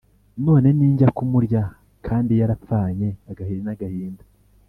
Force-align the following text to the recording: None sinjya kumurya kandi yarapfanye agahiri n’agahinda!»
None 0.45 0.67
sinjya 0.77 1.07
kumurya 1.17 1.61
kandi 2.07 2.31
yarapfanye 2.41 3.07
agahiri 3.31 3.61
n’agahinda!» 3.65 4.23